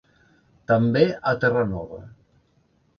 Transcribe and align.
També 0.71 1.05
a 1.33 1.37
Terranova. 1.45 2.03